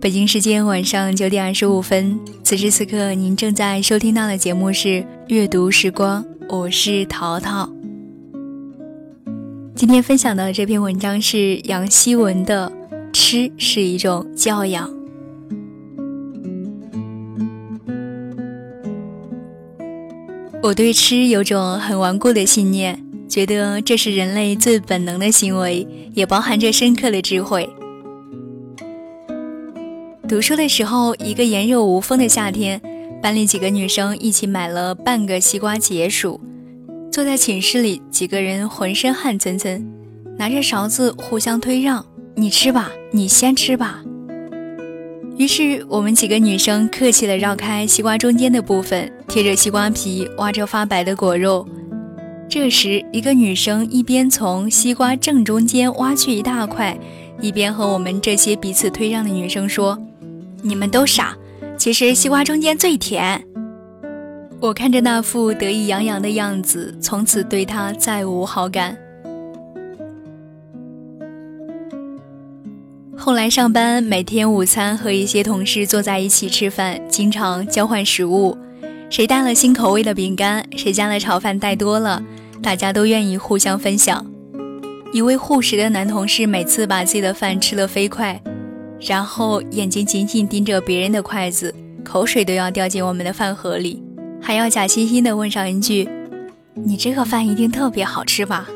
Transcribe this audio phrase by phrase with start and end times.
[0.00, 7.68] 北京时间晚上九点二十五分，此时此刻您正在收听到的节目是阅读时光，我是淘淘。
[9.74, 12.72] 今天分享的这篇文章是杨希文的
[13.12, 14.88] 《吃是一种教养》。
[20.62, 27.68] 我对吃有种很顽固的信念，觉得这是人类最本能的行为，也包含着深刻的智慧。
[30.30, 32.80] 读书的时候，一个炎热无风的夏天，
[33.20, 36.40] 班里几个女生一起买了半个西瓜解暑，
[37.10, 39.84] 坐在寝室里，几个人浑身汗涔涔，
[40.38, 44.04] 拿着勺子互相推让：“你吃吧，你先吃吧。”
[45.36, 51.66] 于是我们几个女生客气地绕开西瓜中间的部分，贴着西瓜皮挖着发白的果肉。
[52.48, 56.96] 这时，一个女生一边从西瓜正中间挖去一大块，
[57.40, 60.00] 一边和我们这些彼此推让的女生说。
[60.62, 61.36] 你们都傻，
[61.76, 63.42] 其实西瓜中间最甜。
[64.60, 68.96] 我看着那副得意洋洋的样子，从此对他再无好感。
[73.16, 78.56] 后来上班，每天午餐和一些同事坐在一起吃饭，经常交换食物。
[79.10, 82.22] 谁带了新口味的饼干，谁家的炒饭带多了，
[82.62, 84.24] 大家都愿意互相分享。
[85.12, 88.40] 一位护食的男同事每次把自己的饭吃得飞快。
[89.00, 94.02] 然后眼睛紧紧盯着别人的筷子，口水都要掉进我们的饭盒里，
[94.40, 96.08] 还要假惺惺地问上一句
[96.74, 98.68] ：“你这个饭一定特别好吃吧？”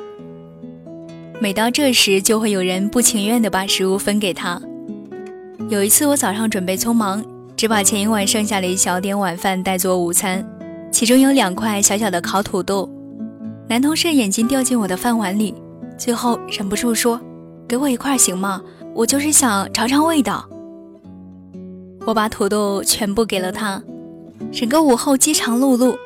[1.41, 4.61] 每到这时，就会有人不情愿地把食物分给他。
[5.69, 7.23] 有一次，我早上准备匆忙，
[7.57, 10.47] 只把前一晚剩下的一小点晚饭带做午餐，
[10.91, 12.89] 其中有两块小小的烤土豆。
[13.69, 15.55] 男同事眼睛掉进我的饭碗里，
[15.99, 17.21] 最后忍不住说
[17.69, 18.63] ：“给我一块行吗？”
[18.95, 20.49] 我就是想尝尝味道。
[22.07, 23.83] 我把土豆全部给了他，
[24.53, 25.97] 整个午后饥肠辘辘。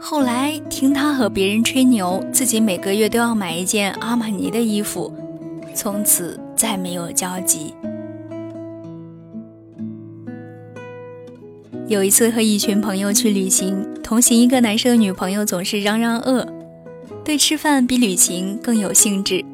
[0.00, 5.12] 后来听他和别人吹牛，自己每个月都要买一件阿玛尼的衣服，
[5.74, 7.72] 从此再没有交集。
[11.86, 16.44] 有一次和一群朋友去旅行，同行一个男生的女朋友总是嚷嚷饿，
[17.22, 19.44] 对吃饭比旅行更有兴致。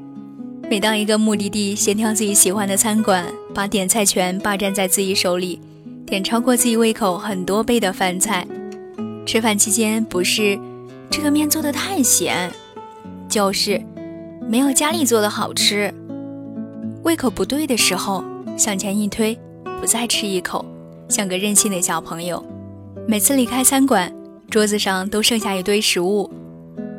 [0.71, 5.61] 每到一个目的地，先挑自己喜欢的餐馆，把点菜权霸占在自己手里，
[6.07, 8.47] 点超过自己胃口很多倍的饭菜。
[9.27, 10.57] 吃饭期间不是
[11.11, 12.49] 这个面做的太咸，
[13.29, 13.83] 就是
[14.49, 15.93] 没有家里做的好吃。
[17.03, 18.23] 胃口不对的时候，
[18.57, 19.37] 向前一推，
[19.81, 20.65] 不再吃一口，
[21.09, 22.41] 像个任性的小朋友。
[23.09, 24.13] 每次离开餐馆，
[24.49, 26.31] 桌子上都剩下一堆食物，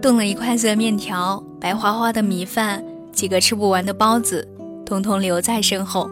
[0.01, 2.83] 冻了一筷子的面条，白花花的米饭。
[3.13, 4.47] 几个吃不完的包子，
[4.85, 6.09] 统统留在身后，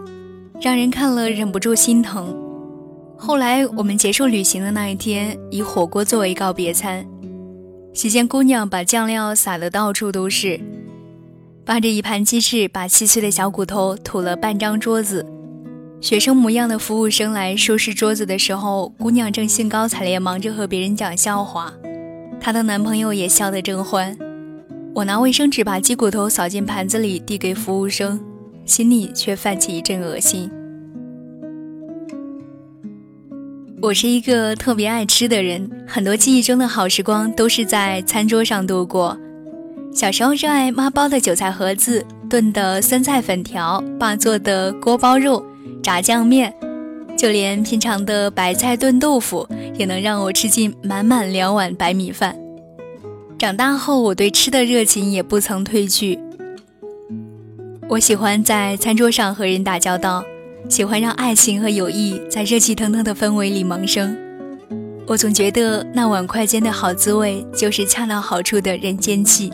[0.61, 2.35] 让人看了忍不住心疼。
[3.17, 7.05] 后来我们结束旅行的那一天，以火锅作为告别餐。
[7.93, 10.59] 席间姑娘把酱料撒得到处都是，
[11.65, 15.25] 扒着一盘鸡翅，把细碎的小骨头吐了半张桌子。
[15.99, 21.73] 学生模样的服务生来收拾桌子的时候，姑娘正兴高采烈忙着和别人讲笑话，
[22.39, 24.17] 她的男朋友也笑得正欢。
[24.95, 28.19] 我拿卫生纸把鸡骨头扫进盘子里，递给服务生，
[28.66, 30.50] 心里却泛起一阵恶心。
[33.81, 39.17] 我是一个特别爱吃的人，很多记忆中的好时光都是在餐桌上度过。
[39.94, 45.44] 小时候热爱妈包的韭菜盒子、炖的酸菜粉条、爸做的锅包肉、
[45.81, 46.53] 炸酱面，
[47.17, 52.35] 就连平常的白菜炖豆腐，也能让我吃进满满两碗白米饭。
[53.39, 56.19] 长大后，我对吃的热情也不曾褪去。
[57.88, 60.22] 我喜欢在餐桌上和人打交道，
[60.67, 64.13] 喜欢让爱情和友谊在热气腾腾的氛围里萌生。
[65.07, 69.50] 我总觉得那碗筷间的好滋味，就是恰到好处的人间气。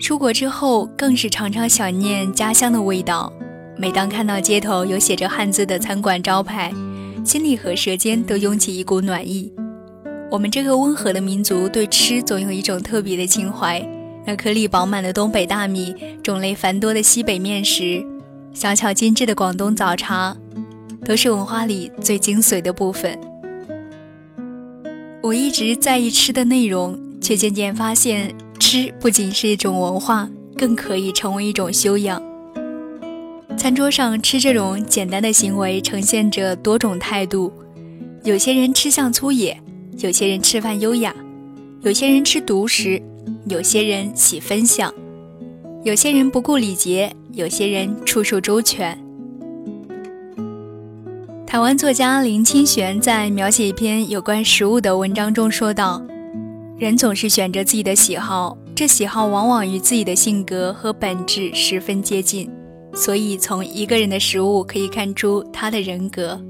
[0.00, 3.30] 出国之后，更是常常想念家乡的味道。
[3.76, 6.72] 每当看到街头有写着汉字的餐馆招牌，
[7.22, 9.52] 心里和舌尖都涌起一股暖意。
[10.30, 13.80] 我们这个温和的民族对吃总有一种特别的情怀。
[14.26, 18.04] 那颗粒饱满的东北大米，种类繁多的西北面食，
[18.52, 20.36] 小巧精致的广东早茶，
[21.02, 23.18] 都是文化里最精髓的部分。
[25.22, 30.28] 我一直在意吃的内容，却渐渐发现，吃不仅是一种文化，
[30.58, 32.22] 更可以成为一种修养。
[33.56, 37.50] 餐桌上吃这种简单的行为，呈现着多种态度。
[38.24, 39.58] 有些人吃相粗野。
[39.98, 41.12] 有些人吃饭优雅，
[41.80, 43.02] 有些人吃独食，
[43.46, 44.94] 有些人喜分享，
[45.82, 48.96] 有些人不顾礼节，有些人处处周全。
[51.44, 56.00] 台湾作家林清玄在描写一篇有关食物的文章中说道
[56.78, 62.48] ：“人总是选择自己的喜好，这喜好往往与自己的性格和本质十分接近，
[62.94, 66.40] 所以从一个人的食物可以看出他的人格。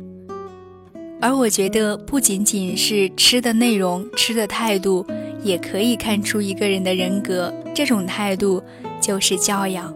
[1.20, 5.04] 而我觉得，不仅仅是吃的内容、吃的态度，
[5.42, 7.52] 也可以看出一个人的人格。
[7.74, 8.62] 这种态度
[9.00, 9.92] 就是教养。”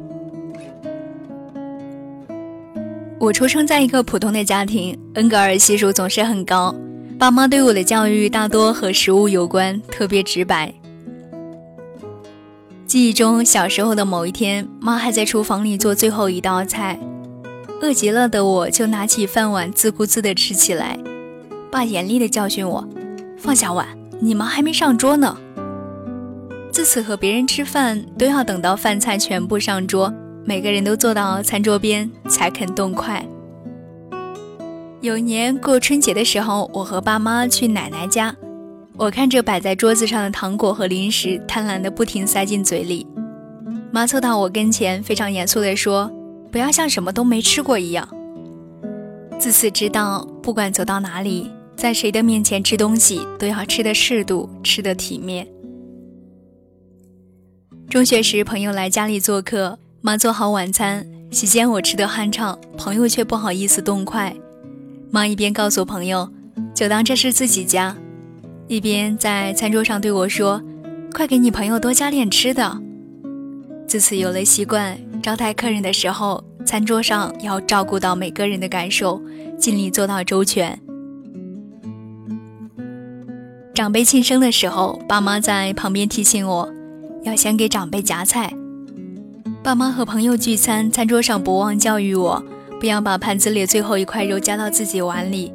[3.20, 6.74] 我出生在一个普通的家庭，恩格尔系数总是很高。
[7.20, 10.74] 爸妈对我的教育大多和食物有关，特别直白。
[12.84, 16.98] 记忆中，小时候的某一天，妈还在厨房里做最后一道菜，
[17.80, 20.98] 饿极了的我就拿起饭碗自顾自地吃起来。
[21.72, 22.86] 爸严厉地教训我
[23.38, 23.88] ：“放下碗，
[24.20, 25.34] 你们还没上桌呢。”
[26.70, 30.12] 自此和别人吃饭都要等到饭菜全部上桌。
[30.44, 33.24] 每个人都坐到餐桌边才肯动筷。
[35.00, 38.36] 有一年过春节的时候，我和爸妈去奶奶家，
[38.96, 43.06] 我看着摆在桌子上的糖果和零食，贪婪的不停塞进嘴里。
[43.90, 46.10] 妈凑到我跟前，非常严肃地说
[46.52, 48.06] ：“不要像什么都没吃过一样。”
[49.38, 51.50] 自此知道，不管走到哪里，
[51.82, 55.48] 在谁的面前吃东西，都要吃的适度，吃的体面。
[57.90, 59.80] 中学时，朋友来家里做客。
[60.00, 64.32] 妈做好晚餐，席间我吃得酣畅，朋友却不好意思动筷。
[65.10, 66.28] 妈一边告诉朋友，
[66.72, 67.96] 就当这是自己家，
[68.68, 70.62] 一边在餐桌上对我说
[71.12, 72.80] ：“快给你朋友多加点吃的。”
[73.88, 79.20] 自此有了习惯，招待客人的时候，餐桌上要照顾到每个人的感受，
[79.58, 80.78] 尽力做到周全。
[83.74, 86.70] 长辈庆生的时候，爸妈在旁边提醒我，
[87.22, 88.52] 要先给长辈夹菜。
[89.62, 92.44] 爸妈和朋友聚餐，餐桌上不忘教育我，
[92.78, 95.50] 不要把盘子里最后一块肉夹到自己碗里。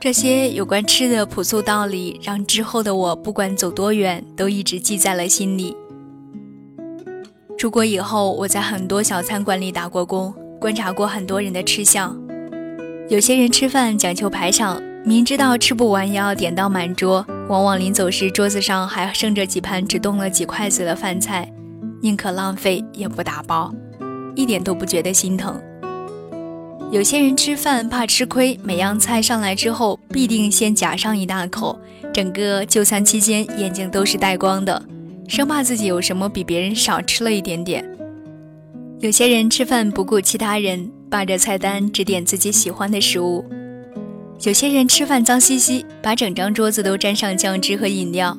[0.00, 5.76] 这些有关吃的朴素道理，让之后的我不管走多远，都一直记在了心里。
[7.56, 12.20] 出国以后，我在很多小餐馆里打过工，观察过很多人的吃相。
[13.08, 21.50] 有些人吃饭讲究排场，明知道吃不完也要点到满桌，往往临走时桌子上还剩着几盘只动了几筷子的饭菜。
[22.00, 23.74] 宁可浪费也不打包，
[24.36, 25.60] 一点都不觉得心疼。
[26.92, 31.76] 有些人吃饭怕吃亏，每样菜上来之后必定先夹上一大口，
[32.14, 34.80] 整个就餐期间眼睛都是带光的，
[35.26, 37.84] 生怕自己有什么比别人少吃了一点点。
[39.00, 43.44] 有些人吃饭不顾其他人，霸着菜单只点自己喜欢的食物。
[44.44, 48.36] 有些人吃饭脏兮兮，把整张桌子都沾上酱汁和饮料。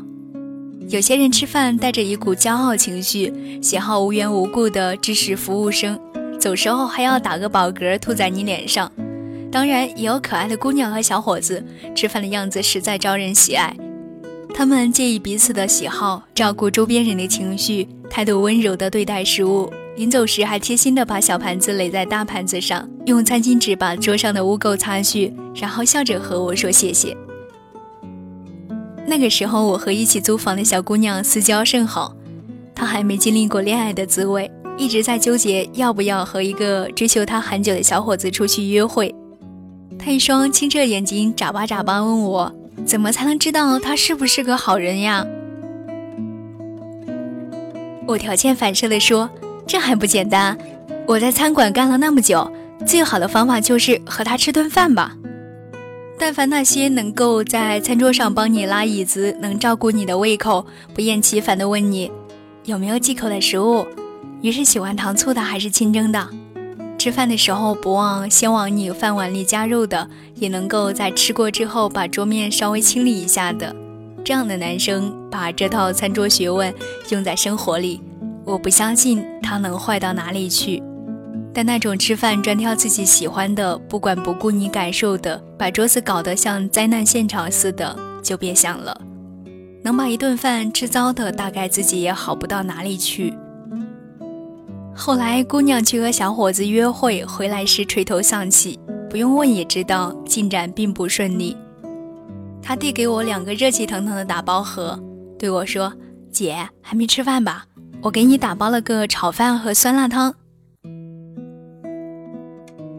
[0.89, 5.97] 有些人吃饭带着一股骄傲情绪，喜好无缘无故的指使服务生，
[6.37, 8.91] 走时候还要打个饱嗝吐在你脸上。
[9.49, 11.65] 当然，也有可爱的姑娘和小伙子，
[11.95, 13.73] 吃饭的样子实在招人喜爱。
[14.53, 27.15] 他们介意彼此的喜好，照顾周边人的情绪，态度温柔的对待食物，临走时还贴心的把小盘子垒在大盘子上，用餐巾纸把桌上的污垢擦去，然后笑着和我说谢谢。
[29.05, 32.15] 那个时候，我和一起租房的小姑娘私交甚好，
[32.73, 39.13] 她还没经历过恋爱的滋味，一直在纠结要不要和一个追求她很久的小伙子出去约会。
[39.99, 42.51] 她一双清澈眼睛眨巴眨巴问我
[42.83, 45.23] ：“怎么才能知道他是不是个好人呀？”
[48.07, 49.29] 我条件反射地说
[49.65, 50.57] ：“这还不简单，
[51.07, 52.51] 我在餐馆干了那么久，
[52.85, 55.15] 最好的方法就是和他吃顿饭吧。”
[56.19, 62.09] 但凡那些能够在餐桌上帮你拉椅子、能照顾你的胃口、不厌其烦地问你
[62.65, 63.85] 有没有忌口的食物，
[64.39, 66.29] 你是喜欢糖醋的还是清蒸的，
[66.97, 73.75] 吃饭的时候不忘先往你饭碗里加肉的，也能够在吃过之后把桌面稍微清理一下的，
[74.23, 76.73] 这样的男生把这套餐桌学问
[77.09, 77.99] 用在生活里，
[78.45, 80.81] 我不相信他能坏到哪里去。
[81.53, 88.99] 但那种吃饭专挑自己喜欢的，不管不顾你感受的，把桌子搞得像灾难现场似的，就别想了。
[89.83, 93.33] 能把一顿饭吃糟的，大概自己也好不到哪里去。
[94.95, 101.55] 后来姑娘去和小伙子约会，回来时垂头丧气，不用问也知道进展并不顺利。
[102.61, 104.99] 他递给我两个热气腾腾的打包盒，
[105.37, 105.93] 对我说
[106.31, 107.65] ：“姐，还没吃饭吧？
[108.03, 110.35] 我给你打包了个炒饭和酸辣汤。”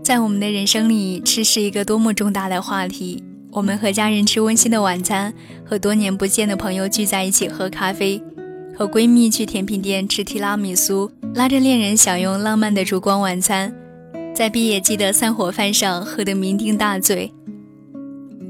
[0.03, 3.23] 在我们的人生里，吃是一个多么重大的话题。
[3.53, 5.33] 我们和家人吃温馨的晚餐，
[5.65, 8.21] 和多年不见的朋友聚在一起喝咖啡，
[8.77, 13.73] 和闺蜜去甜品店吃提拉米苏，拉着恋人享用浪漫的烛光晚餐。
[14.35, 17.33] 在毕业季的散伙饭上喝得酩酊大醉。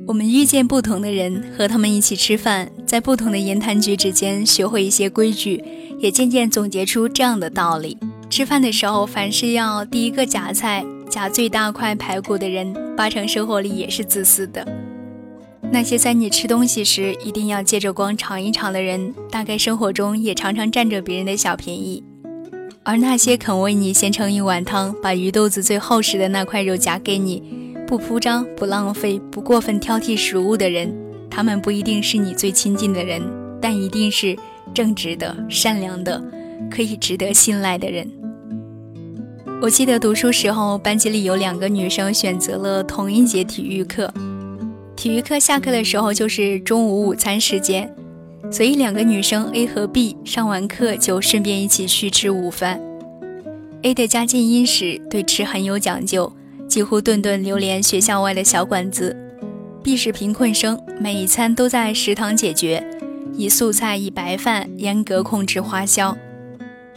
[0.07, 5.63] 我们遇见不同的人，和他们一起吃饭，在不同的言谈举止间学会一些规矩，
[5.99, 7.97] 也渐渐总结出这样的道理：
[8.29, 14.67] 吃饭的时候，凡是要第一个夹菜、夹最大块排骨的人，八成生活里也是自私的。
[15.73, 22.05] 那些在你吃东西时一定要借着光尝一尝的人，大概生活中也常常占着别人的小便宜。
[22.85, 27.43] 而那些肯为你先盛一碗汤，把鱼肚子最厚实的那块肉夹给你，
[27.87, 30.95] 不铺张、不浪费、不过分挑剔食物的人，
[31.31, 33.23] 他们不一定是你最亲近的人，
[33.61, 34.37] 但一定是
[34.75, 36.23] 正直的、善良的，
[36.71, 38.11] 可以值得信赖的人。
[39.63, 44.13] 我记得读书时候，班级里有两个女生选择了同一节体育课。
[44.97, 47.91] 体育课下课的时候就是中午午餐时间，
[48.51, 52.81] 所以两个女生 A 和 B 上完课就顺便一起去吃午饭。
[53.83, 56.33] A 的家境殷实，对吃很有讲究，
[56.69, 59.17] 几乎顿顿流连学校外的小馆子。
[59.83, 62.83] B 是贫困生，每一餐都在食堂解决，
[63.37, 66.17] 以素菜以白饭，严格控制花销。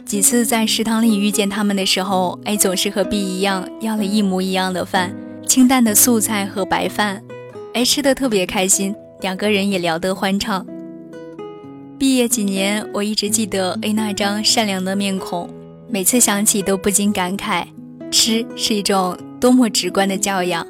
[0.04, 5.14] 几次在食堂里遇见他们的时候，A 总是和 B 一样要了一模一样的饭，
[5.46, 7.22] 清淡的素菜和白饭。
[7.74, 10.66] A，吃的特别开心，两个人也聊得欢畅。
[11.98, 15.50] 毕业几年，我一直记得 A 那张善良的面孔，
[15.90, 17.64] 每次想起都不禁感慨：
[18.10, 20.66] 吃是一种多么直观的教养。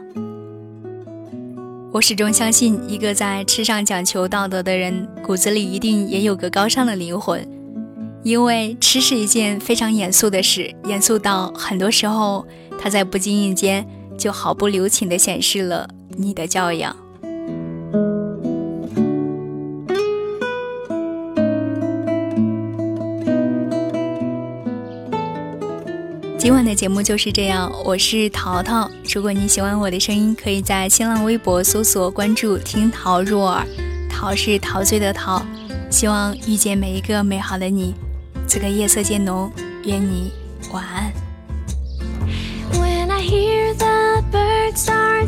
[1.91, 7.49] 我始终相信，一个在吃上讲求道德的人，骨子里一定也有个高尚的灵魂，
[8.23, 12.47] 因为吃是一件非常严肃的事，严肃到很多时候，
[12.79, 15.89] 它在不经意间就毫不留情地显示了。
[16.15, 16.95] 你的教养。
[26.49, 28.91] 今晚的节目就是这样，我是淘淘。
[29.15, 33.67] 如果你喜欢我的声音，可以在新浪微博搜索关注“听桃入耳”，
[34.09, 35.43] 桃是陶醉的桃。
[35.91, 37.95] 希望遇见每一个美好的你。
[38.47, 39.53] 此刻夜色渐浓，
[39.85, 40.33] 愿你
[40.73, 41.13] 晚安。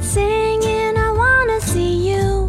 [0.01, 0.97] singing.
[0.97, 2.40] I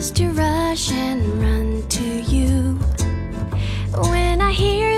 [0.00, 2.72] is to rush and run to you.
[4.10, 4.89] When I hear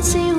[0.00, 0.37] Xí